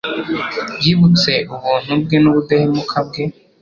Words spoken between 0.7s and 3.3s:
Yibutse ubuntu bwe n’ubudahemuka bwe